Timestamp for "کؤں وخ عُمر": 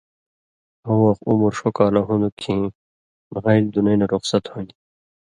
0.83-1.53